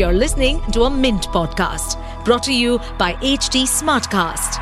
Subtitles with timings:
[0.00, 4.54] You're listening to a Mint podcast brought to you by HT Smartcast.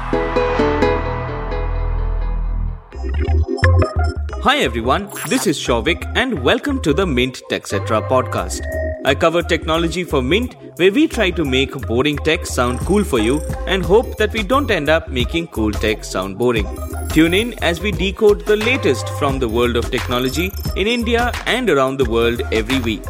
[4.43, 8.63] Hi everyone, this is Shouvik and welcome to the Mint TechCetra podcast.
[9.05, 13.21] I cover technology for Mint where we try to make boring tech sound cool for
[13.21, 16.67] you and hope that we don't end up making cool tech sound boring.
[17.11, 21.71] Tune in as we decode the latest from the world of technology in India and
[21.71, 23.05] around the world every week.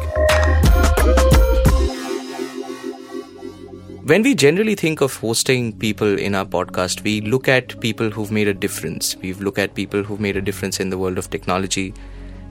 [4.09, 8.31] When we generally think of hosting people in our podcast, we look at people who've
[8.31, 9.15] made a difference.
[9.17, 11.93] We look at people who've made a difference in the world of technology.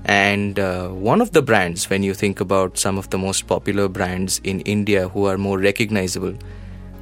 [0.04, 3.88] And uh, one of the brands, when you think about some of the most popular
[3.88, 6.32] brands in India who are more recognizable,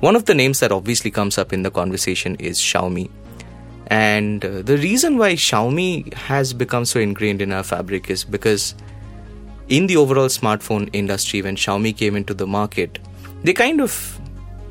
[0.01, 3.10] one of the names that obviously comes up in the conversation is Xiaomi.
[3.88, 8.74] And uh, the reason why Xiaomi has become so ingrained in our fabric is because
[9.68, 12.98] in the overall smartphone industry, when Xiaomi came into the market,
[13.45, 14.16] they kind of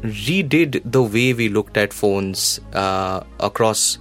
[0.06, 3.98] redid the way we looked at phones uh, across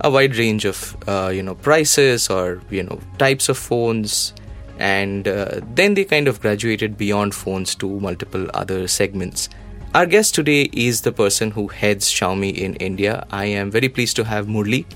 [0.00, 4.34] a wide range of uh, you know prices or you know types of phones
[4.78, 9.48] and uh, then they kind of graduated beyond phones to multiple other segments
[9.94, 13.24] our guest today is the person who heads Xiaomi in India.
[13.30, 14.86] I am very pleased to have Murli.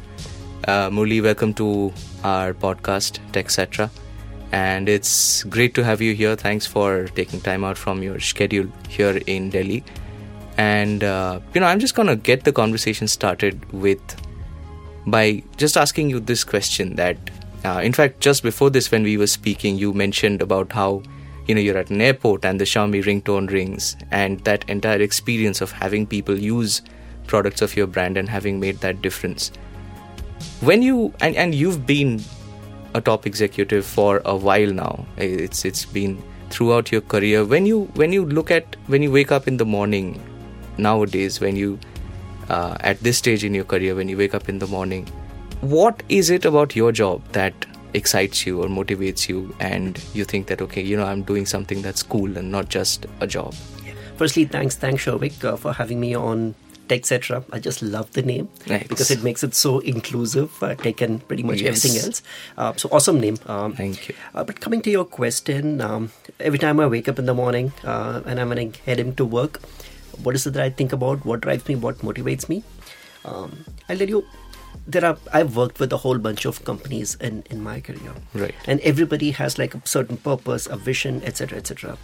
[0.66, 1.92] Uh, Murli, welcome to
[2.24, 3.90] our podcast, TechCetra.
[4.50, 6.34] And it's great to have you here.
[6.34, 9.84] Thanks for taking time out from your schedule here in Delhi.
[10.58, 14.00] And, uh, you know, I'm just going to get the conversation started with
[15.06, 17.16] by just asking you this question that,
[17.64, 21.02] uh, in fact, just before this, when we were speaking, you mentioned about how
[21.46, 25.60] you know you're at an airport and the Xiaomi ringtone rings and that entire experience
[25.60, 26.82] of having people use
[27.26, 29.50] products of your brand and having made that difference.
[30.60, 32.20] When you and, and you've been
[32.94, 37.44] a top executive for a while now it's it's been throughout your career.
[37.44, 40.20] When you when you look at when you wake up in the morning
[40.78, 41.78] nowadays when you
[42.48, 45.06] uh, at this stage in your career when you wake up in the morning
[45.60, 50.46] what is it about your job that excites you or motivates you and you think
[50.46, 53.54] that okay you know i'm doing something that's cool and not just a job
[54.16, 56.54] firstly thanks thanks Shouvik uh, for having me on
[56.88, 57.44] TechCetra.
[57.52, 58.88] I just love the name Thanks.
[58.88, 61.84] because it makes it so inclusive, uh, tech and pretty much Yes.
[61.84, 62.22] everything else.
[62.56, 63.36] Uh, so awesome name.
[63.46, 64.14] Um, Thank you.
[64.34, 67.72] Uh, but coming to your question, um, every time I wake up in the morning
[67.84, 69.60] uh, and I'm going to head into work,
[70.22, 71.24] what is it that I think about?
[71.24, 71.76] What drives me?
[71.76, 72.62] What motivates me?
[73.24, 74.24] Um, I'll tell you.
[74.86, 75.18] There are.
[75.32, 78.54] I've worked with a whole bunch of companies in in my career, Right.
[78.66, 81.98] And everybody has like a certain purpose, a vision, etc., etc.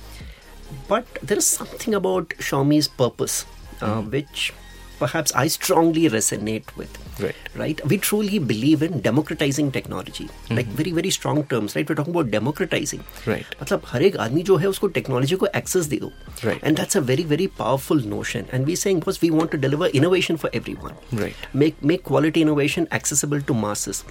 [0.89, 3.45] But there is something about Xiaomi's purpose,
[3.81, 4.53] uh, which
[5.00, 6.96] perhaps I strongly resonate with.
[7.26, 7.36] Right.
[7.60, 7.82] Right.
[7.92, 10.26] We truly believe in democratizing technology.
[10.58, 11.76] Like very very strong terms.
[11.78, 11.88] Right.
[11.92, 13.04] We're talking about democratizing.
[13.32, 13.56] Right.
[13.62, 16.12] मतलब हर एक आदमी जो है उसको technology को access दे दो
[16.48, 16.62] Right.
[16.70, 19.90] and that's a very very powerful notion and we're saying because we want to deliver
[20.02, 21.48] innovation for everyone Right.
[21.64, 24.04] make make quality innovation accessible to masses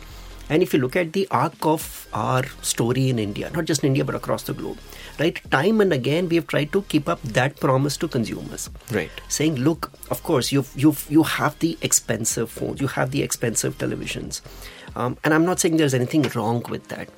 [0.49, 3.87] and if you look at the arc of our story in india not just in
[3.87, 4.77] india but across the globe
[5.19, 8.69] right time and again we have tried to keep up that promise to consumers.
[8.91, 9.11] Right.
[9.27, 13.77] saying look of course you've you've you have the expensive phones you have the expensive
[13.77, 14.41] televisions.
[14.95, 17.09] Um, and i'm not saying there's anything wrong with that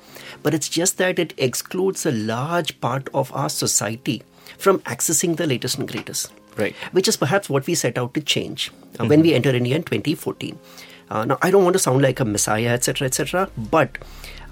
[0.42, 4.22] but it's just that it excludes a large part of our society
[4.58, 6.32] from accessing the latest and greatest.
[6.56, 6.74] Right.
[6.92, 9.82] which is perhaps what we set out to change uh, when we entered india in
[9.82, 13.98] 2014 uh, now i don't want to sound like a messiah etc etc but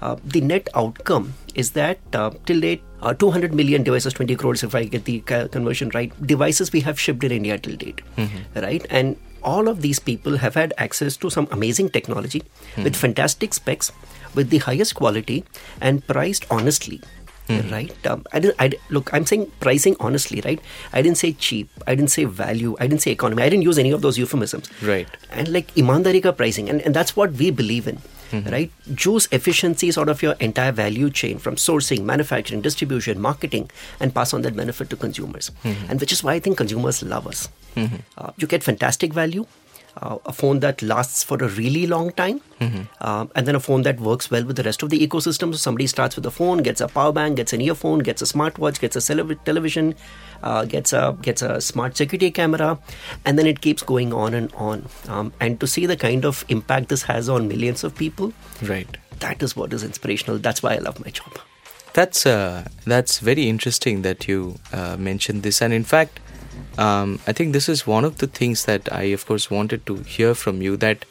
[0.01, 4.63] uh, the net outcome is that uh, till date uh, 200 million devices 20 crores
[4.63, 5.19] if i get the
[5.51, 8.01] conversion right devices we have shipped in india till date
[8.55, 8.85] right?
[8.89, 12.41] And all of these people have had access to some amazing technology
[12.83, 13.91] with fantastic specs
[14.33, 15.43] with the highest quality
[15.81, 16.99] and priced honestly
[17.49, 20.59] right um, I didn't, I look i'm saying pricing honestly right?
[20.93, 23.77] I didn't say cheap i didn't say value i didn't say economy i didn't use
[23.77, 24.69] any of those euphemisms.
[24.81, 25.07] Right.
[25.31, 27.99] and like imandari ka pricing and, and that's what we believe in
[28.51, 28.71] right?
[28.93, 33.69] Juice efficiencies out of your entire value chain from sourcing manufacturing distribution marketing
[33.99, 35.51] and pass on that benefit to consumers.
[35.63, 37.47] And which is why i think consumers love us.
[37.77, 39.45] Uh, you get fantastic value
[40.01, 42.41] uh, a phone that lasts for a really long time,
[43.01, 45.51] um, and then a phone that works well with the rest of the ecosystem.
[45.51, 48.25] So somebody starts with a phone, gets a power bank, gets an earphone, gets a
[48.25, 49.95] smartwatch, gets a television,
[50.43, 52.77] uh, gets a gets a smart security camera,
[53.25, 54.85] and then it keeps going on and on.
[55.07, 58.97] Um, and to see the kind of impact this has on millions of people, Right.
[59.19, 60.39] that is what is inspirational.
[60.39, 61.37] That's why I love my job.
[61.93, 66.19] That's uh, that's very interesting that you uh, mentioned this, and in fact,
[66.77, 69.95] um, I think this is one of the things that I, of course, wanted to
[69.97, 70.77] hear from you.
[70.77, 71.05] That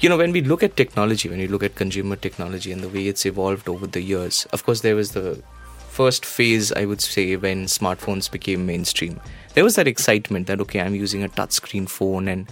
[0.00, 2.88] you know, when we look at technology, when we look at consumer technology and the
[2.88, 5.42] way it's evolved over the years, of course, there was the
[5.90, 9.20] first phase, I would say, when smartphones became mainstream.
[9.54, 12.48] There was that excitement that okay, I'm using a touchscreen phone, and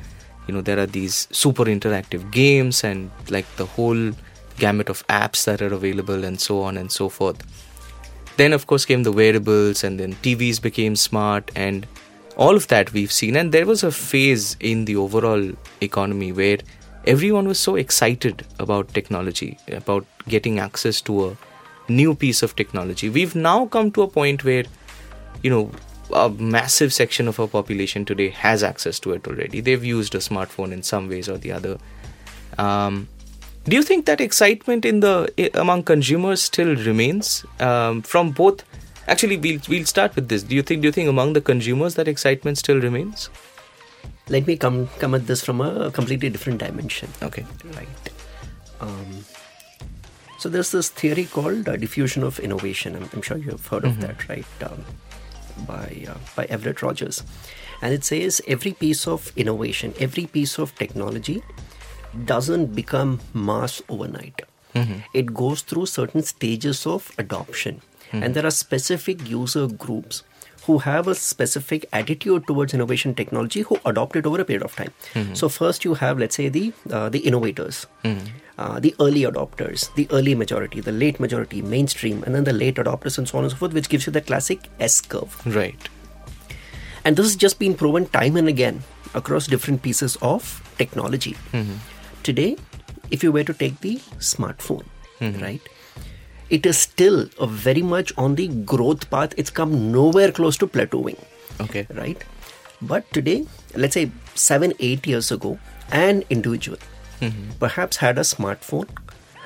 [0.46, 4.12] you know there are these super interactive games and like the whole
[4.58, 7.42] gamut of apps that are available and so on and so forth.
[8.38, 11.86] Then, of course, came the wearables, and then TVs became smart, and
[12.36, 13.36] all of that we've seen.
[13.36, 15.50] And there was a phase in the overall
[15.80, 16.58] economy where
[17.04, 21.36] everyone was so excited about technology, about getting access to a
[21.88, 23.10] new piece of technology.
[23.10, 24.64] We've now come to a point where,
[25.42, 25.70] you know,
[26.12, 29.60] a massive section of our population today has access to it already.
[29.60, 31.78] They've used a smartphone in some ways or the other.
[32.56, 33.08] Um,
[33.68, 38.64] do you think that excitement in the among consumers still remains um, from both?
[39.06, 40.42] Actually, we'll we'll start with this.
[40.42, 43.28] Do you think do you think among the consumers that excitement still remains?
[44.28, 47.10] Let me come come at this from a completely different dimension.
[47.22, 47.44] Okay.
[47.74, 48.10] Right.
[48.80, 49.24] Um,
[50.38, 52.94] so there's this theory called uh, diffusion of innovation.
[52.96, 54.46] I'm, I'm, sure you've heard of that, right?
[54.62, 54.84] Um,
[55.66, 57.22] by uh, by Everett Rogers,
[57.82, 61.42] and it says every piece of innovation, every piece of technology
[62.24, 64.42] doesn't become mass overnight.
[64.74, 65.00] Mm-hmm.
[65.14, 67.80] It goes through certain stages of adoption.
[68.08, 68.22] Mm-hmm.
[68.22, 70.22] And there are specific user groups
[70.64, 74.76] who have a specific attitude towards innovation technology who adopt it over a period of
[74.76, 74.92] time.
[75.14, 75.34] Mm-hmm.
[75.34, 80.06] So first you have, let's say, the uh, the innovators, uh, the early adopters, the
[80.10, 83.52] early majority, the late majority, mainstream, and then the late adopters, and so on and
[83.52, 85.40] so forth, which gives you the classic S curve.
[85.46, 85.88] Right.
[87.04, 88.82] And this has just been proven time and again
[89.14, 91.36] across different pieces of technology.
[91.52, 91.76] Mm-hmm
[92.30, 92.56] today,
[93.10, 93.96] if you were to take the
[94.30, 94.86] smartphone,
[95.20, 95.42] mm-hmm.
[95.42, 95.74] right,
[96.50, 99.34] it is still very much on the growth path.
[99.36, 101.18] It's come nowhere close to plateauing.
[101.60, 101.86] Okay.
[102.02, 102.24] Right?
[102.80, 105.58] But today, let's say seven, eight years ago,
[105.90, 106.78] an individual
[107.20, 107.50] mm-hmm.
[107.58, 108.88] perhaps had a smartphone.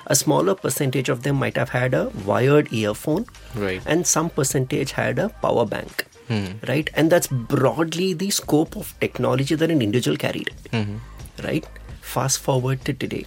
[0.06, 3.26] A smaller percentage of them might have had a wired earphone.
[3.54, 3.80] Right.
[3.86, 6.06] And some percentage had a power bank.
[6.28, 6.66] Mm-hmm.
[6.70, 6.90] Right?
[6.94, 10.50] And that's broadly the scope of technology that an individual carried.
[10.72, 11.46] Mm-hmm.
[11.46, 11.66] Right?
[12.14, 13.24] Fast forward to today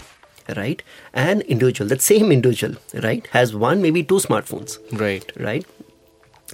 [0.58, 0.84] right
[1.14, 2.76] an individual that same individual
[3.08, 5.66] right has one maybe two smartphones right right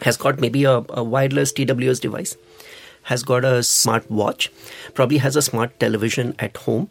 [0.04, 2.38] has got maybe a, a wireless tws device
[3.04, 4.50] has got a smart watch
[4.94, 6.90] probably has a smart television at home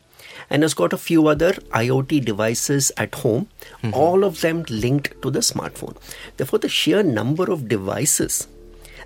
[0.51, 3.49] and has got a few other IoT devices at home,
[3.83, 3.95] mm-hmm.
[3.95, 5.97] all of them linked to the smartphone.
[6.37, 8.49] Therefore, the sheer number of devices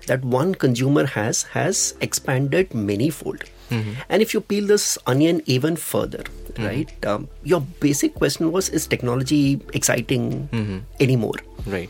[0.07, 3.43] that one consumer has has expanded manyfold.
[3.69, 3.93] Mm-hmm.
[4.09, 6.65] And if you peel this onion even further, mm-hmm.
[6.65, 10.79] right, um, your basic question was is technology exciting mm-hmm.
[10.99, 11.35] anymore?
[11.65, 11.89] Right.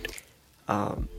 [0.68, 1.10] Um,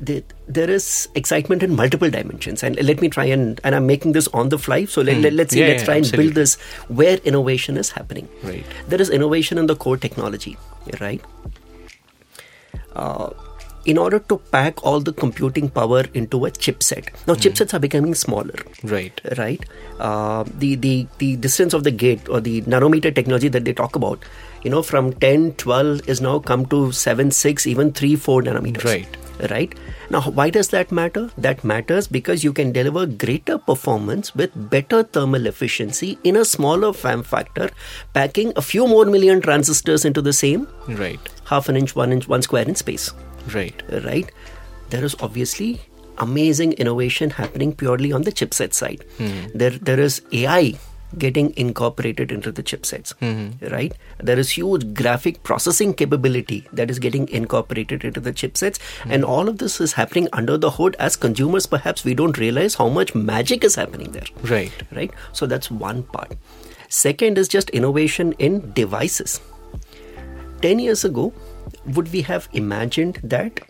[0.00, 4.12] the, there is excitement in multiple dimensions and let me try and and i'm making
[4.12, 5.36] this on the fly so let, mm.
[5.36, 6.26] let, us see yeah, let's yeah, try and absolutely.
[6.26, 6.54] build this
[6.88, 10.56] where innovation is happening right there is innovation in the core technology
[11.00, 11.20] right
[12.94, 13.30] uh,
[13.84, 17.08] in order to pack all the computing power into a chipset.
[17.26, 17.40] Now, mm.
[17.40, 18.54] chipsets are becoming smaller.
[18.82, 19.20] Right.
[19.38, 19.64] Right.
[19.98, 23.96] Uh, the, the, the distance of the gate or the nanometer technology that they talk
[23.96, 24.24] about,
[24.62, 28.84] you know, from 10, 12 is now come to 7, 6, even 3, 4 nanometers.
[28.84, 29.16] Right.
[29.50, 29.74] Right.
[30.10, 31.30] Now, why does that matter?
[31.38, 36.92] That matters because you can deliver greater performance with better thermal efficiency in a smaller
[36.92, 37.70] form factor,
[38.12, 42.28] packing a few more million transistors into the same right half an inch, one inch,
[42.28, 43.12] one square in space
[43.54, 43.82] right.
[44.04, 44.30] Right?
[44.90, 45.80] There is obviously
[46.18, 49.04] amazing innovation happening purely on the chipset side.
[49.18, 49.58] Mm-hmm.
[49.58, 50.78] there there is ai
[51.18, 53.14] getting incorporated into the chipsets.
[53.16, 53.72] Mm-hmm.
[53.72, 53.92] right?
[54.18, 58.78] There is huge graphic processing capability that is getting incorporated into the chipsets.
[58.78, 59.12] Mm-hmm.
[59.12, 62.74] and all of this is happening under the hood as consumers perhaps we don't realize
[62.76, 64.30] how much magic is happening there.
[64.42, 64.72] Right.
[64.92, 65.10] Right?
[65.32, 66.36] So that's one part.
[66.88, 69.40] Second is just innovation in devices.
[70.62, 71.32] 10 years ago
[71.86, 73.60] would we have imagined that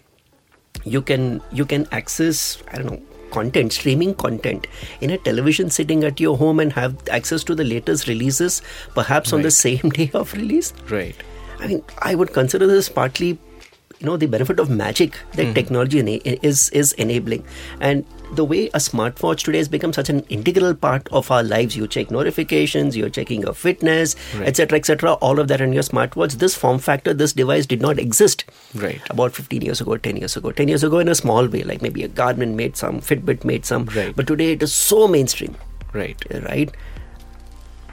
[0.85, 4.67] you can you can access I don't know content streaming content
[5.01, 8.61] in a television sitting at your home and have access to the latest releases
[8.95, 9.39] perhaps right.
[9.39, 11.15] on the same day of release right
[11.59, 15.53] I mean I would consider this partly you know the benefit of magic that mm-hmm.
[15.53, 15.99] technology
[16.43, 17.45] is is enabling
[17.81, 21.77] and the way a smartwatch today has become such an integral part of our lives.
[21.77, 24.81] You check notifications you're checking your fitness etc right.
[24.81, 27.99] etc et all of that on your smartwatch this form factor this device did not
[27.99, 28.45] exist
[28.75, 29.01] right.
[29.11, 30.53] about 15 years ago 10 years ago.
[30.53, 33.65] 10 years ago in a small way like maybe a garmin made some fitbit made
[33.67, 33.85] some.
[33.87, 34.15] Right.
[34.15, 35.57] but today it is so mainstream.
[35.93, 36.23] Right.
[36.49, 36.71] Right?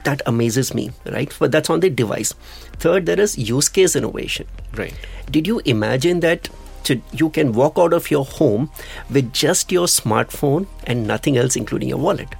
[0.04, 1.34] That amazes me right?
[1.38, 2.32] But that's on the device.
[2.78, 4.46] Third there is use case innovation.
[4.74, 4.94] Right.
[5.30, 6.48] Did you imagine that
[6.88, 8.68] to, you can walk out of your home
[9.10, 12.36] with just your smartphone and nothing else including your wallet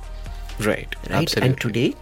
[0.59, 1.49] right right Absolutely.
[1.49, 1.95] and today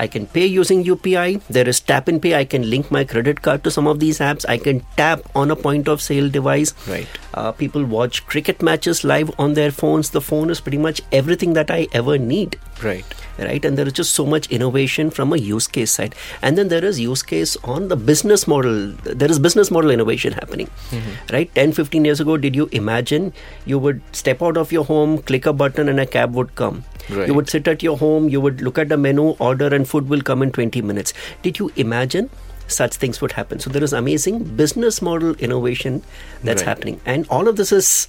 [0.00, 1.42] I can pay using UPI.
[1.50, 2.36] There is tap and pay.
[2.36, 4.44] I can link my credit card to some of these apps.
[4.48, 6.72] I can tap on a point of sale device.
[6.86, 7.08] Right.
[7.34, 10.10] Uh, people watch cricket matches live on their phones.
[10.10, 13.04] The phone is pretty much everything that I ever need Right.
[13.38, 13.64] Right?
[13.64, 16.14] And there is just so much innovation from a use case side.
[16.42, 18.92] And then there is use case on the business model.
[19.04, 20.68] There is business model innovation happening.
[20.90, 21.32] Mm-hmm.
[21.34, 21.54] Right?
[21.54, 23.32] 10 15 years ago did you imagine
[23.66, 26.84] you would step out of your home click a button and a cab would come?
[27.10, 27.26] Right.
[27.26, 30.10] you would sit at your home you would look at the menu order and food
[30.10, 31.14] will come in 20 minutes.
[31.42, 32.28] Did you imagine
[32.66, 33.60] such things would happen?
[33.60, 36.02] So there is amazing business model innovation
[36.44, 36.68] that's Right.
[36.68, 37.00] happening.
[37.06, 38.08] And all of this is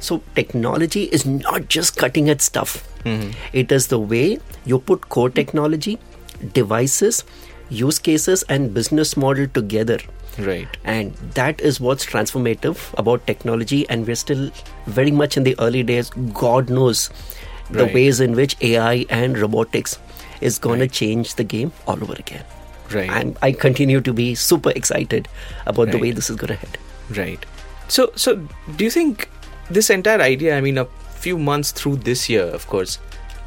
[0.00, 2.86] so technology is not just cutting edge stuff.
[3.04, 3.30] Mm-hmm.
[3.52, 5.98] It is the way you put core technology,
[6.52, 7.24] devices,
[7.68, 9.98] use cases, and business model together.
[10.38, 10.68] Right.
[10.84, 13.88] And that is what's transformative about technology.
[13.88, 14.50] And we're still
[14.86, 16.10] very much in the early days.
[16.34, 17.10] God knows
[17.70, 17.94] the Right.
[17.94, 19.98] ways in which AI and robotics
[20.40, 20.92] is going Right.
[20.92, 22.44] to change the game all over again.
[22.92, 23.10] Right.
[23.10, 25.26] And I continue to be super excited
[25.66, 26.78] about the way this is going to head.
[27.16, 27.44] Right.
[27.88, 28.36] So, so
[28.76, 29.28] do you think
[29.70, 30.56] this entire idea?
[30.56, 32.98] I mean, a few months through this year, of course,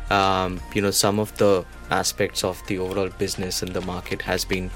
[0.09, 4.45] um, you know, some of the aspects of the overall business and the market has
[4.45, 4.69] been,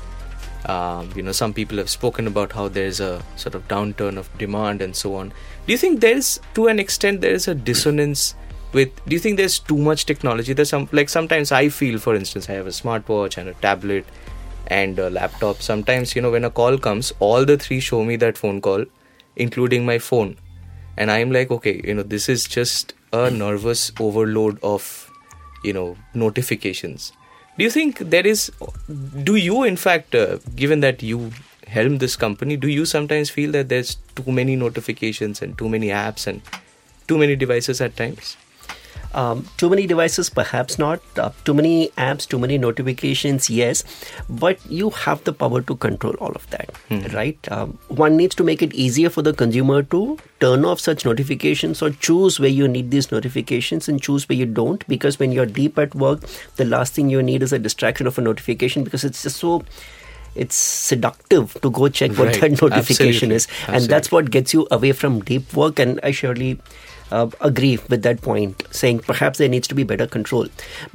[0.66, 4.30] um, you know, some people have spoken about how there's a sort of downturn of
[4.38, 5.30] demand and so on.
[5.66, 8.36] Do you think there's, to an extent, there is a dissonance?
[8.74, 10.54] With, do you think there's too much technology?
[10.54, 14.06] There's some like sometimes I feel, for instance, I have a smartwatch and a tablet
[14.68, 15.62] and a laptop.
[15.62, 18.86] Sometimes, you know, when a call comes, all the three show me that phone call,
[19.36, 20.38] including my phone.
[20.98, 25.10] And I'm like, okay, you know, this is just a nervous overload of,
[25.64, 27.12] you know, notifications.
[27.58, 28.52] Do you think there is,
[29.24, 31.32] do you, in fact, uh, given that you
[31.68, 35.88] helm this company, do you sometimes feel that there's too many notifications and too many
[35.88, 36.42] apps and
[37.08, 38.38] too many devices at times?
[39.14, 41.00] Um, too many devices, perhaps not.
[41.18, 43.84] Uh, too many apps, too many notifications, yes.
[44.28, 46.70] But you have the power to control all of that,
[47.14, 47.38] right?
[47.52, 51.82] Um, one needs to make it easier for the consumer to turn off such notifications
[51.82, 54.88] or choose where you need these notifications and choose where you don't.
[54.88, 56.22] Because when you're deep at work,
[56.56, 59.64] the last thing you need is a distraction of a notification because it's just so.
[60.36, 62.42] It's seductive to go check what Right.
[62.42, 63.36] that notification Absolutely.
[63.36, 65.78] is, and that's what gets you away from deep work.
[65.78, 66.60] And I surely
[67.20, 70.48] uh, agree with that point, saying perhaps there needs to be better control.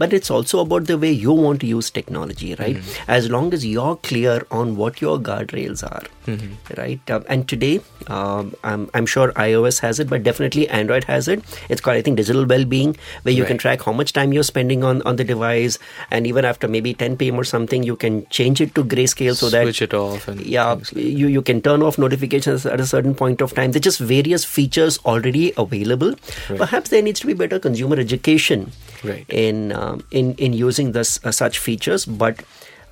[0.03, 2.77] But it's also about the way you want to use technology, right?
[2.77, 3.11] Mm-hmm.
[3.19, 6.79] As long as you're clear on what your guardrails are, Mm-hmm.
[6.79, 7.11] right?
[7.11, 11.43] Um, and today, um, I'm, I'm sure iOS has it, but definitely Android has it.
[11.71, 14.85] It's called, I think, digital well-being, where you can track how much time you're spending
[14.85, 15.79] on on the device,
[16.11, 17.41] and even after maybe 10 p.m.
[17.41, 20.73] or something, you can change it to grayscale so that Switch it off and yeah
[20.73, 24.01] like you you can turn off notifications at a certain point of time there's just
[24.01, 26.08] various features already available
[26.49, 26.59] Right.
[26.59, 28.71] perhaps there needs to be better consumer education
[29.05, 29.27] Right.
[29.29, 32.43] in um, in in using this uh, such features but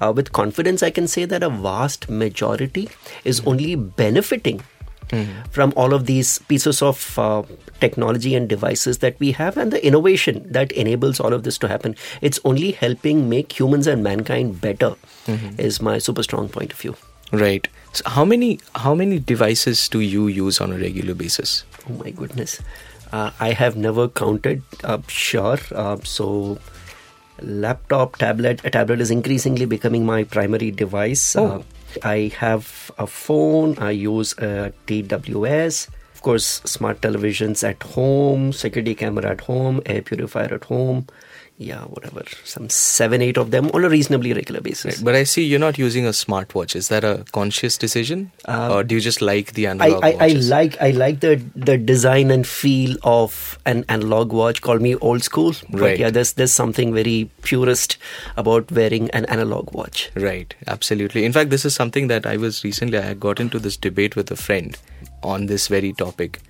[0.01, 2.89] uh, with confidence i can say that a vast majority
[3.25, 3.49] is Mm-hmm.
[3.55, 4.63] only benefiting
[5.57, 7.43] from all of these pieces of uh,
[7.81, 11.69] technology and devices that we have and the innovation that enables all of this to
[11.69, 14.95] happen it's only helping make humans and mankind better
[15.27, 15.59] Mm-hmm.
[15.61, 16.95] is my super strong point of view
[17.33, 17.67] Right.
[17.93, 21.65] So how many how many devices do you use on a regular basis?
[21.91, 22.53] Oh my goodness.
[23.17, 24.63] Uh, I have never counted.
[24.85, 25.59] Uh, sure.
[25.75, 26.59] Uh, so,
[27.41, 28.61] laptop, tablet.
[28.65, 31.35] A tablet is increasingly becoming my primary device.
[31.35, 31.47] Oh.
[31.47, 31.63] Uh,
[32.03, 33.79] I have a phone.
[33.79, 35.89] I use a TWS.
[36.15, 41.07] Of course, smart televisions at home, security camera at home, air purifier at home.
[41.59, 42.23] Yeah, whatever.
[42.45, 45.01] Some seven, eight of them on a reasonably regular basis.
[45.01, 46.77] But I see you're not using a smartwatch.
[46.77, 50.09] Is that a conscious decision, or do you just like the Um, I, analog I,
[50.09, 50.51] I watches?
[50.51, 54.61] like I like the the design and feel of an analog watch.
[54.61, 55.99] Call me old school, but Right.
[55.99, 57.97] yeah, there's there's something very purist
[58.37, 60.11] about wearing an analog watch.
[60.15, 61.25] Right, absolutely.
[61.25, 64.31] In fact, this is something that I was recently, I got into this debate with
[64.31, 64.77] a friend
[65.23, 66.41] on this very topic.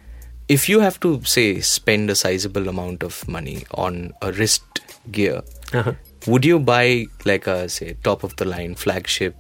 [0.49, 4.63] If you have to, say, spend a sizable amount of money on a wrist
[5.11, 5.95] gear, Uh-huh.
[6.27, 9.35] would you buy like a, say, top of the line flagship,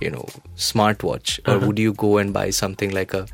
[0.00, 1.66] you know, smartwatch, or Uh-huh.
[1.66, 3.26] would you go and buy something like a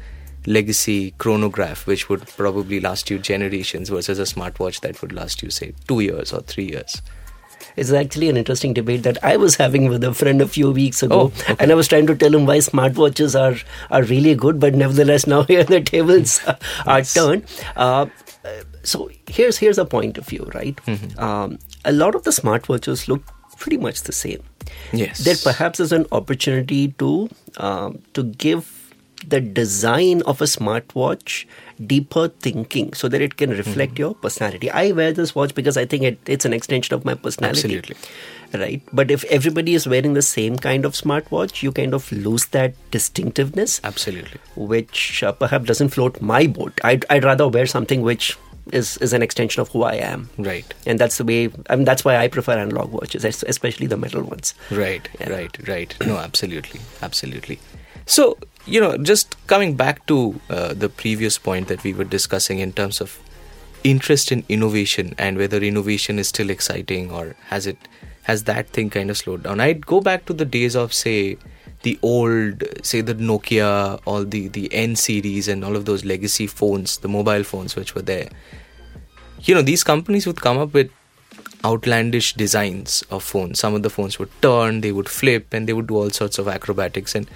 [0.46, 5.50] legacy chronograph, which would probably last you generations versus a smartwatch that would last you,
[5.50, 7.02] say, two years or three years?
[7.78, 11.02] It's actually an interesting debate that I was having with a friend a few weeks
[11.02, 11.56] ago, Oh, okay.
[11.58, 13.56] and I was trying to tell him why smartwatches are
[13.98, 17.14] are really good, but nevertheless now here the tables are Yes.
[17.14, 17.44] turned.
[17.76, 18.06] Uh,
[18.82, 20.76] so here's here's a point of view, right?
[20.86, 21.18] Mm-hmm.
[21.30, 23.22] Um, a lot of the smartwatches look
[23.58, 24.42] pretty much the same.
[24.92, 25.18] Yes.
[25.24, 27.28] there perhaps is an opportunity to
[27.68, 28.74] um, to give
[29.34, 31.44] the design of a smartwatch
[31.86, 34.00] deeper thinking so that it can reflect Mm-hmm.
[34.00, 34.70] your personality.
[34.70, 37.58] I wear this watch because I think it, it's an extension of my personality.
[37.78, 37.96] Absolutely.
[38.54, 38.82] Right.
[38.92, 42.74] But if everybody is wearing the same kind of smartwatch, you kind of lose that
[42.90, 44.40] distinctiveness, Absolutely.
[44.56, 46.80] which uh, perhaps doesn't float my boat.
[46.82, 48.36] I'd, I'd rather wear something which
[48.72, 50.30] is, is an extension of who I am.
[50.38, 50.72] Right.
[50.86, 54.22] And that's the way, I mean, that's why I prefer analog watches, especially the metal
[54.22, 54.54] ones.
[54.70, 55.30] Right, Yeah.
[55.30, 55.94] right, right.
[56.06, 57.58] No, absolutely, absolutely.
[58.08, 62.58] So, you know, just coming back to uh, the previous point that we were discussing
[62.58, 63.20] in terms of
[63.84, 67.76] interest in innovation and whether innovation is still exciting or has it
[68.22, 69.60] has that thing kind of slowed down.
[69.60, 71.36] I'd go back to the days of say
[71.82, 76.46] the old say the Nokia or the the N series and all of those legacy
[76.46, 78.30] phones, the mobile phones which were there.
[79.42, 80.90] You know, these companies would come up with
[81.62, 83.60] outlandish designs of phones.
[83.60, 86.38] Some of the phones would turn, they would flip, and they would do all sorts
[86.38, 87.14] of acrobatics.
[87.14, 87.28] And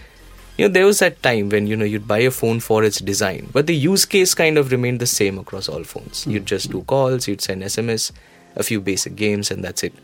[0.56, 2.98] you know, there was that time when you know you'd buy a phone for its
[3.00, 6.24] design, but the use case kind of remained the same across all phones.
[6.24, 6.30] Hmm.
[6.32, 8.12] You'd just do calls, you'd send SMS,
[8.54, 9.94] a few basic games, and that's it.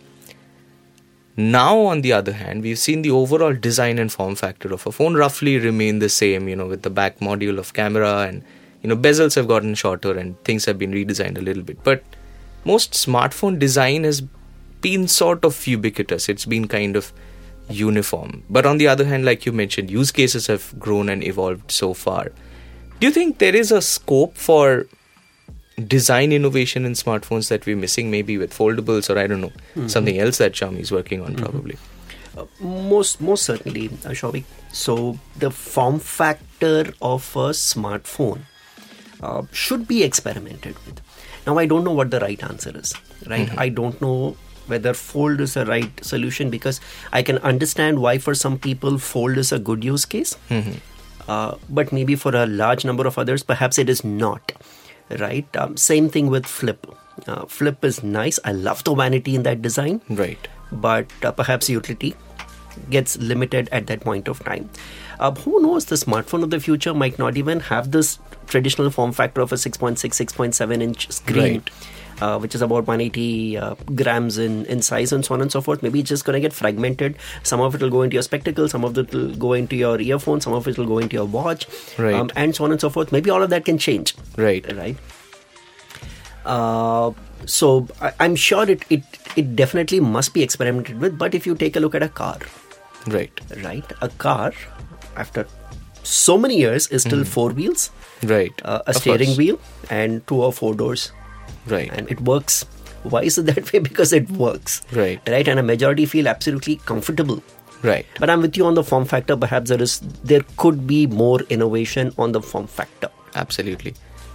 [1.36, 4.90] Now, on the other hand, we've seen the overall design and form factor of a
[4.90, 8.42] phone roughly remain the same, you know, with the back module of camera and,
[8.82, 11.78] you know, bezels have gotten shorter and things have been redesigned a little bit.
[11.84, 12.02] But
[12.64, 14.20] most smartphone design has
[14.80, 16.28] been sort of ubiquitous.
[16.28, 17.12] It's been kind of
[17.68, 18.42] uniform.
[18.48, 21.94] But on the other hand, like you mentioned, use cases have grown and evolved so
[21.94, 22.32] far.
[23.00, 24.87] Do you think there is a scope for
[25.87, 29.52] design innovation in smartphones that we're missing, maybe with foldables or I don't know,
[29.87, 31.78] something else that Xiaomi is working on probably?
[32.60, 34.14] Most, most certainly, uh.
[34.72, 38.40] So the form factor of a smartphone
[39.20, 41.00] uh, should be experimented with.
[41.46, 42.94] Now, I don't know what the right answer is.
[43.26, 43.50] Right?
[43.58, 44.37] I don't know
[44.68, 46.80] whether fold is the right solution because
[47.12, 50.37] I can understand why for some people fold is a good use case,
[51.28, 54.52] uh, but maybe for a large number of others, perhaps it is not.
[55.18, 55.56] Right?
[55.56, 56.87] Um, same thing with flip.
[57.26, 58.38] Uh, flip is nice.
[58.44, 60.46] I love the vanity in that design Right.
[60.70, 62.14] but uh, perhaps utility
[62.90, 64.68] gets limited at that point of time.
[65.18, 65.87] Uh, who knows?
[65.87, 69.56] The smartphone of the future might not even have this traditional form factor of a
[69.56, 71.54] 6.6, 6.7 inch screen.
[71.54, 71.70] Right.
[72.20, 75.61] Uh, which is about 180 uh, grams in, in size and so on and so
[75.61, 75.83] forth.
[75.85, 77.16] Maybe it's just going to get fragmented.
[77.44, 80.00] Some of it will go into your spectacle, some of it will go into your
[80.00, 81.66] earphone, some of it will go into your watch,
[81.98, 83.12] um, and so on and so forth.
[83.12, 84.66] Maybe all of that can change Right.
[84.76, 84.96] right
[86.44, 87.12] uh,
[87.44, 89.02] so I, i'm sure it, it
[89.37, 92.38] it definitely must be experimented with but if you take a look at a car
[93.07, 93.40] Right.
[93.64, 94.52] right a car
[95.16, 95.46] after
[96.02, 97.90] so many years is still four wheels
[98.24, 98.52] Right.
[98.64, 98.90] uh, a.
[98.90, 99.38] Of steering course.
[99.38, 101.12] wheel and two or four doors
[101.70, 101.90] Right.
[101.92, 102.64] and it works
[103.04, 105.20] why is it that way because it works Right.
[105.28, 107.42] right and a majority feel absolutely comfortable
[107.83, 108.04] right.
[108.18, 110.00] but i'm with you on the form factor perhaps there is
[110.33, 113.94] there could be more innovation on the form factor Absolutely.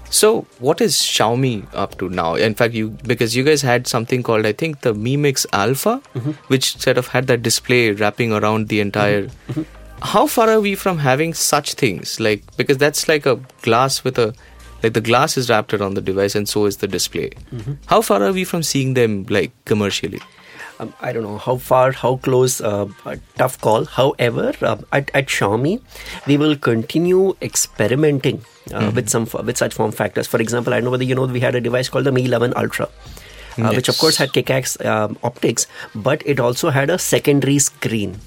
[0.09, 2.35] So, what is Xiaomi up to now?
[2.35, 5.99] In fact, you because you guys had something called I think the Mi Mix Alpha,
[6.13, 6.31] mm-hmm.
[6.47, 9.23] which sort of had that display wrapping around the entire.
[9.23, 9.51] Mm-hmm.
[9.61, 10.05] Mm-hmm.
[10.13, 12.19] How far are we from having such things?
[12.19, 14.35] Like because that's like a glass with a
[14.83, 17.31] like the glass is wrapped around the device and so is the display.
[17.87, 20.19] How far are we from seeing them like commercially?
[20.79, 23.85] um, I don't know how far, how close, uh, a tough call.
[23.85, 25.81] However, uh, at, at Xiaomi,
[26.27, 28.43] we will continue experimenting
[28.73, 30.27] uh, with some with such form factors.
[30.27, 32.25] For example, I don't know whether you know we had a device called the Mi
[32.25, 32.89] 11 Ultra.
[33.55, 38.17] Uh, Which of course had kick-ass um, optics, but it also had a secondary screen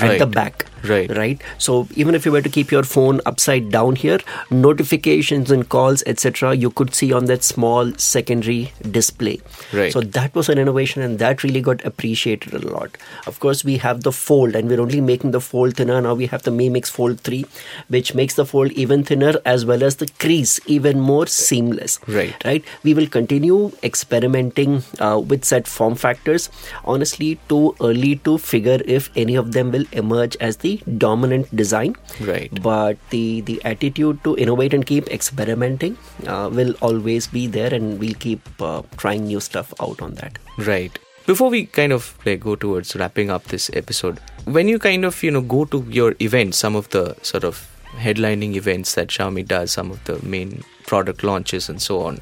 [0.00, 0.66] at the back.
[0.84, 1.14] Right.
[1.16, 1.42] Right.
[1.58, 4.18] So even if you were to keep your phone upside down here,
[4.50, 9.40] notifications and calls, etc., you could see on that small secondary display.
[9.72, 9.92] Right.
[9.92, 12.96] So that was an innovation and that really got appreciated a lot.
[13.26, 16.00] Of course, we have the fold and we're only making the fold thinner.
[16.00, 17.44] Now we have the Mi Mix Fold 3,
[17.88, 21.98] which makes the fold even thinner as well as the crease even more seamless.
[22.06, 22.34] Right.
[22.44, 22.64] Right.
[22.82, 26.50] We will continue experimenting uh, with set form factors.
[26.84, 30.67] Honestly, too early to figure if any of them will emerge as the
[31.04, 31.96] dominant design.
[32.20, 32.62] Right.
[32.62, 37.98] But the, the attitude to innovate and keep experimenting uh, will always be there and
[37.98, 40.38] we'll keep uh, trying new stuff out on that.
[40.58, 40.98] Right.
[41.26, 45.22] Before we kind of like go towards wrapping up this episode, when you kind of
[45.22, 47.68] you know go to your events, some of the sort of
[48.04, 52.20] headlining events that Xiaomi does, some of the main product launches and so on,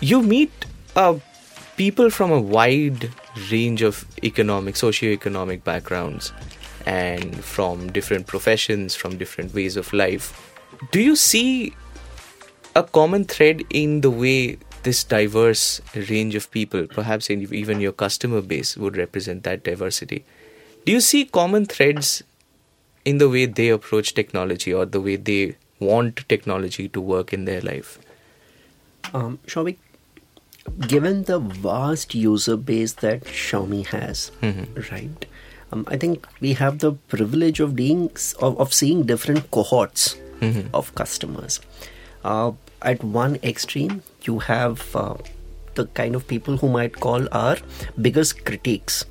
[0.00, 0.52] you meet
[0.94, 1.18] uh,
[1.76, 3.10] people from a wide
[3.50, 6.32] range of economic, socio-economic backgrounds,
[6.86, 10.52] and from different professions, from different ways of life.
[10.90, 11.74] Do you see
[12.74, 18.40] a common thread in the way this diverse range of people, perhaps even your customer
[18.40, 20.24] base, would represent that diversity.
[20.84, 22.22] Do you see common threads
[23.04, 27.46] in the way they approach technology or the way they want technology to work in
[27.46, 27.98] their life?
[29.12, 29.78] Um, Shouvik,
[30.86, 34.30] given the vast user base that Xiaomi has,
[34.90, 35.26] right?
[35.74, 38.10] Um, I think we have the privilege of being
[38.40, 40.16] of, of seeing different cohorts
[40.72, 41.60] of customers.
[42.24, 45.14] Uh, at one extreme, you have uh,
[45.74, 47.56] the kind of people who might call our
[48.00, 49.04] biggest critiques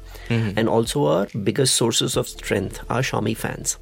[0.58, 3.78] and also our biggest sources of strength, our Xiaomi fans.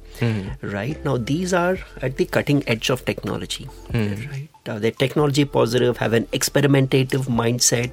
[0.60, 3.68] Right now, these are at the cutting edge of technology.
[3.94, 7.90] Right, uh, they're technology positive, have an experimentative mindset,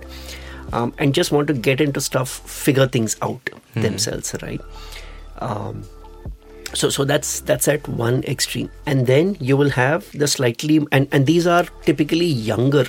[0.73, 4.35] um, and just want to get into stuff, figure things out themselves.
[4.41, 4.61] Right.
[5.39, 5.83] Um,
[6.73, 11.07] so so that's that's at one extreme and then you will have the slightly and
[11.11, 12.85] and these are typically younger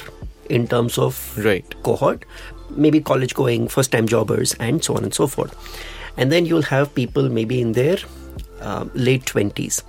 [0.51, 1.65] in terms of Right.
[1.83, 2.27] cohort
[2.69, 5.57] maybe college going first time jobbers and so on and so forth
[6.19, 7.97] and then you'll have people maybe in their
[8.61, 9.83] um, late 20s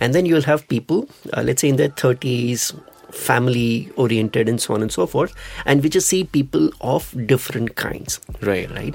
[0.00, 2.74] and then you'll have people uh, let's say in their 30s
[3.14, 7.74] family oriented and so on and so forth and we just see people of different
[7.76, 8.70] kinds Right.
[8.70, 8.94] right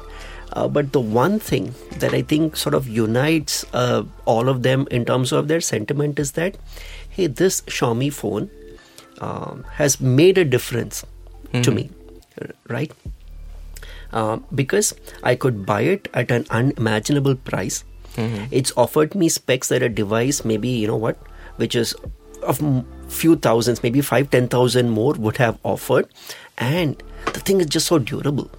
[0.54, 4.88] uh, but the one thing that I think sort of unites uh, all of them
[4.90, 6.58] in terms of their sentiment is that,
[7.10, 8.50] hey, this Xiaomi phone
[9.22, 11.06] um, has made a difference
[11.62, 11.92] to me,
[12.68, 12.92] right?
[14.12, 17.84] Um, because I could buy it at an unimaginable price.
[18.52, 21.16] It's offered me specs that a device, maybe you know what,
[21.58, 21.94] which is
[22.44, 26.08] of m- few thousands, maybe five, ten thousand more would have offered,
[26.58, 27.02] and
[27.34, 28.50] the thing is just so durable.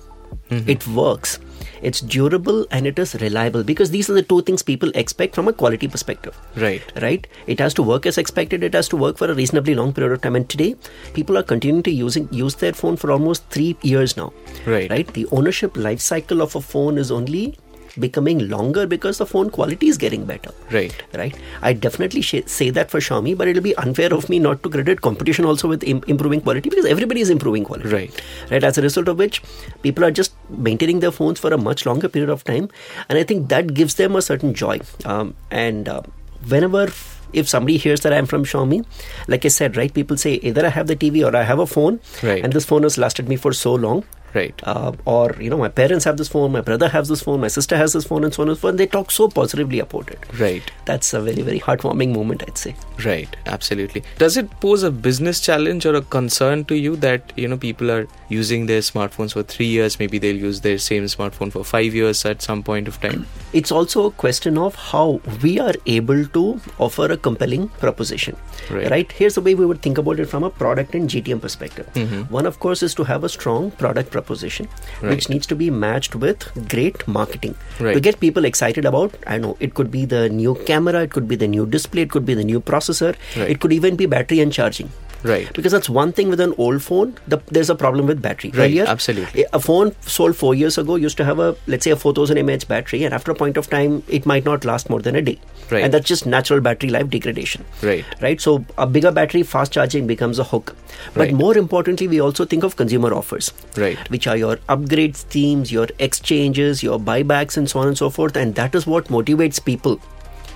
[0.48, 0.68] Mm-hmm.
[0.70, 1.38] It works.
[1.82, 5.48] It's durable and it is reliable because these are the two things people expect from
[5.48, 6.82] a quality perspective Right.
[7.00, 9.94] right it has to work as expected it has to work for a reasonably long
[9.94, 10.74] period of time and today
[11.14, 14.30] people are continuing to using use their phone for almost 3 years now
[14.66, 14.90] Right.
[14.90, 17.56] right the ownership life cycle of a phone is only
[17.98, 20.94] becoming longer because the phone quality is getting better Right.
[21.14, 24.62] right i definitely sh- say that for xiaomi but it'll be unfair of me not
[24.62, 28.22] to credit competition also with Im- improving quality because everybody is improving quality Right.
[28.50, 29.42] right as a result of which
[29.82, 32.68] people are just maintaining their phones for a much longer period of time
[33.08, 36.02] and i think that gives them a certain joy um, and uh,
[36.48, 36.88] whenever
[37.32, 38.84] if somebody hears that i'm from xiaomi
[39.28, 41.66] like i said right people say either i have the tv or i have a
[41.66, 42.42] phone Right.
[42.44, 44.60] and this phone has lasted me for so long Right.
[44.64, 47.48] uh, or you know my parents have this phone my brother has this phone my
[47.48, 49.80] sister has this phone and so on and so forth and they talk so positively
[49.80, 50.70] about it Right.
[50.84, 54.02] that's a very very heartwarming moment i'd say Right, absolutely.
[54.18, 57.90] Does it pose a business challenge or a concern to you that you know people
[57.90, 59.98] are using their smartphones for three years?
[59.98, 63.26] Maybe they'll use their same smartphone for five years at some point of time.
[63.58, 65.04] it's also a question of how
[65.44, 66.42] we are able to
[66.86, 68.36] offer a compelling proposition
[68.70, 69.10] Right.
[69.20, 72.20] here's the way we would think about it from a product and gtm perspective mm-hmm.
[72.36, 74.68] one of course is to have a strong product proposition
[75.02, 75.10] Right.
[75.14, 77.94] which needs to be matched with great marketing Right.
[77.98, 81.26] to get people excited about i know it could be the new camera it could
[81.34, 83.50] be the new display it could be the new processor Right.
[83.56, 85.52] it could even be battery and charging Right.
[85.52, 88.64] because that's one thing with an old phone the, there's a problem with battery Right,
[88.70, 89.44] Earlier, absolutely.
[89.52, 92.58] a phone sold four years ago used to have a let's say a 4000 mAh
[92.68, 95.38] battery and after a point of time it might not last more than a day
[95.70, 95.84] Right.
[95.84, 98.04] and that's just natural battery life degradation Right.
[98.20, 100.74] right so a bigger battery fast charging becomes a hook
[101.14, 101.34] but Right.
[101.34, 103.98] more importantly we also think of consumer offers Right.
[104.10, 108.36] which are your upgrade schemes your exchanges your buybacks and so on and so forth
[108.36, 110.00] and that is what motivates people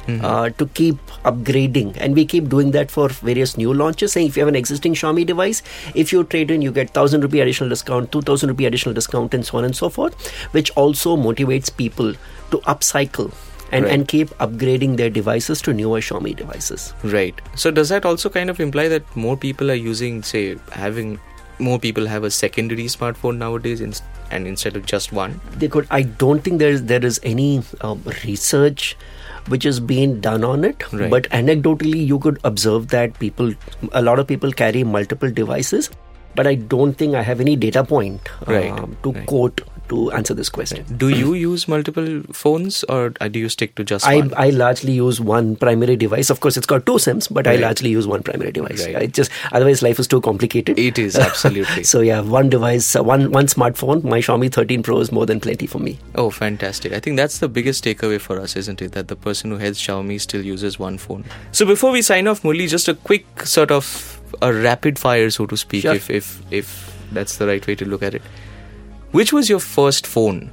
[0.06, 0.24] Mm-hmm.
[0.24, 4.36] uh, to keep upgrading and we keep doing that for various new launches saying if
[4.36, 5.62] you have an existing Xiaomi device
[5.94, 9.46] if you trade in you get 1000 rupee additional discount 2000 rupee additional discount and
[9.46, 12.12] so on and so forth which also motivates people
[12.50, 13.32] to upcycle
[13.72, 13.92] and, Right.
[13.94, 17.40] and keep upgrading their devices to newer Xiaomi devices Right.
[17.56, 21.18] So does that also kind of imply that more people are using, say, having
[21.58, 23.94] more people have a secondary smartphone nowadays, in,
[24.30, 25.40] and instead of just one?
[25.56, 28.96] they could i don't think there is there is any um, research
[29.48, 31.10] which is being done on it Right.
[31.10, 33.52] but anecdotally you could observe that people
[33.92, 35.90] a lot of people carry multiple devices
[36.34, 39.26] but i don't think i have any data point Right, um, to right.
[39.26, 39.60] quote
[39.94, 43.84] to answer this question Do you use multiple phones, or uh, do you stick to
[43.84, 44.32] just I, one?
[44.36, 46.30] I largely use one primary device.
[46.30, 48.84] Of course, it's got two SIMs, but I largely use one primary device.
[48.86, 48.96] Right.
[48.96, 50.78] I just otherwise life is too complicated.
[50.78, 51.84] It is, absolutely.
[51.84, 54.02] so yeah, one device, uh, one one smartphone.
[54.04, 55.98] My Xiaomi 13 Pro is more than plenty for me.
[56.14, 56.92] Oh, fantastic.
[56.92, 58.92] I think that's the biggest takeaway for us, isn't it?
[58.92, 61.24] That the person who heads Xiaomi still uses one phone.
[61.52, 65.46] So before we sign off, Murli, just a quick sort of a rapid fire, so
[65.46, 65.94] to speak, Sure.
[65.94, 68.22] if, if, if that's the right way to look at it.
[69.14, 70.50] Which was your first phone?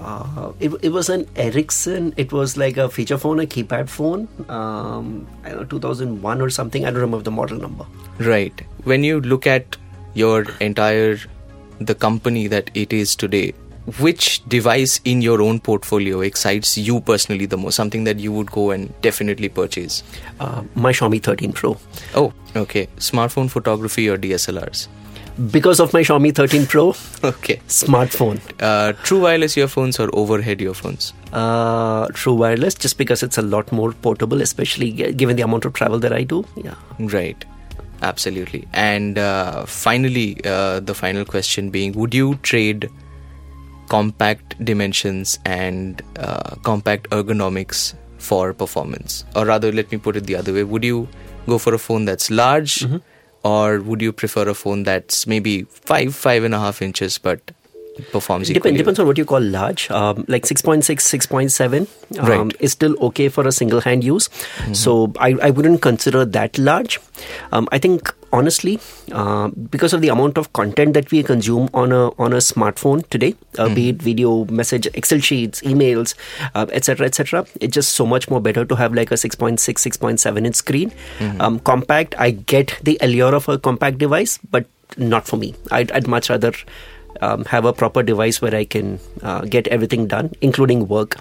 [0.00, 2.14] Uh, it, it was an Ericsson.
[2.16, 4.28] It was like a feature phone, a keypad phone.
[4.48, 6.86] Um, I don't know, 2001 or something.
[6.86, 7.84] I don't remember the model number.
[8.18, 8.58] Right.
[8.84, 9.76] When you look at
[10.14, 11.18] your entire
[11.80, 13.52] the company that it is today,
[13.98, 17.74] which device in your own portfolio excites you personally the most?
[17.74, 20.02] Something that you would go and definitely purchase?
[20.40, 21.76] Uh, my Xiaomi 13 Pro.
[22.14, 22.86] Oh, okay.
[22.96, 24.88] Smartphone photography or DSLRs?
[25.52, 26.88] Because of my Xiaomi 13 Pro
[27.22, 27.60] Okay.
[27.68, 28.40] smartphone.
[28.60, 31.12] Uh, true wireless earphones or overhead earphones?
[31.32, 35.74] Uh, true wireless, just because it's a lot more portable, especially given the amount of
[35.74, 36.44] travel that I do.
[36.56, 36.74] Yeah.
[36.98, 37.44] Right.
[38.02, 38.66] Absolutely.
[38.72, 42.90] And uh, finally, uh, the final question being Would you trade
[43.88, 49.24] compact dimensions and uh, compact ergonomics for performance?
[49.36, 51.08] Or rather, let me put it the other way Would you
[51.46, 52.84] go for a phone that's large?
[53.44, 57.52] Or would you prefer a phone that's maybe five, five and a half inches but
[58.12, 59.90] performs Dep- depends on what you call large.
[59.90, 62.56] Um, like 6.6, 6.7 um, Right.
[62.60, 64.28] is still okay for a single hand use.
[64.72, 67.00] So I, I wouldn't consider that large.
[67.52, 68.78] Um, I think honestly,
[69.12, 73.08] uh, because of the amount of content that we consume on a on a smartphone
[73.10, 76.14] today, uh, be it video, message, Excel sheets, emails,
[76.54, 80.46] uh, etc., etc., it's just so much more better to have like a 6.6, 6.7
[80.46, 80.92] inch screen.
[81.40, 85.54] Um, compact, I get the allure of a compact device, but not for me.
[85.70, 86.52] I'd, I'd much rather
[87.20, 91.16] um, have a proper device where I can uh, get everything done, including work.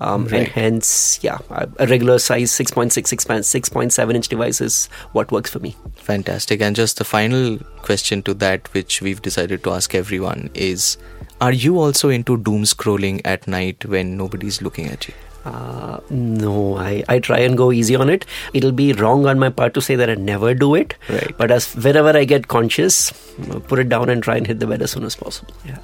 [0.00, 5.50] Um, And hence, yeah, a a regular size 6.6, 6.7 inch device is what works
[5.50, 5.76] for me.
[5.94, 6.60] Fantastic.
[6.60, 10.96] And just the final question to that, which we've decided to ask everyone, is
[11.40, 15.14] Are you also into doom scrolling at night when nobody's looking at you?
[15.44, 18.24] Uh, no, I, I try and go easy on it.
[18.52, 20.94] It'll be wrong on my part to say that I never do it.
[21.08, 21.36] Right.
[21.36, 23.12] But as wherever I get conscious,
[23.50, 25.54] uh, put it down and try and hit the bed as soon as possible.
[25.66, 25.78] Yeah.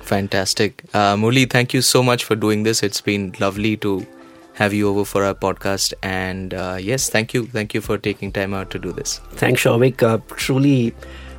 [0.00, 0.84] Fantastic.
[0.92, 2.82] Uh, Murli, thank you so much for doing this.
[2.82, 4.06] It's been lovely to
[4.54, 5.94] have you over for our podcast.
[6.02, 7.46] And uh, yes, thank you.
[7.46, 9.20] Thank you for taking time out to do this.
[9.32, 10.02] Thanks, Shouvik.
[10.02, 10.94] Uh, truly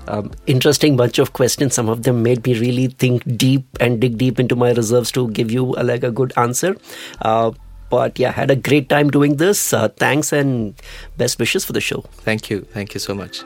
[0.08, 1.74] um, interesting bunch of questions.
[1.74, 5.30] Some of them made me really think deep and dig deep into my reserves to
[5.30, 6.76] give you uh, like a good answer.
[7.22, 7.52] Uh,
[7.90, 9.74] but yeah, had a great time doing this.
[9.74, 10.74] Uh, thanks and
[11.18, 12.04] best wishes for the show.
[12.24, 12.62] Thank you.
[12.62, 13.44] Thank you so much.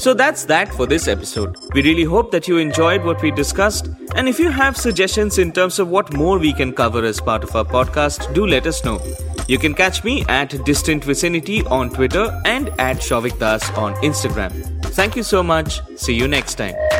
[0.00, 1.56] So that's that for this episode.
[1.74, 3.86] We really hope that you enjoyed what we discussed.
[4.14, 7.44] And if you have suggestions in terms of what more we can cover as part
[7.44, 8.98] of our podcast, do let us know.
[9.46, 14.52] You can catch me at Distant Vicinity on Twitter and at Shouvik Das on Instagram.
[14.86, 15.80] Thank you so much.
[15.96, 16.99] See you next time.